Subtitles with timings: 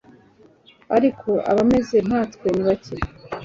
[0.95, 2.95] Ariko abameze nkatwe ni bake